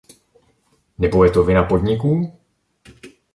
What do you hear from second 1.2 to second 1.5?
je to